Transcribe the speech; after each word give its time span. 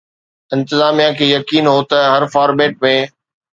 انتظاميا 0.55 1.09
کي 1.19 1.25
يقين 1.33 1.63
هو 1.73 1.77
ته 1.93 1.99
هر 2.13 2.23
فارميٽ 2.35 2.73
۾ 2.89 2.95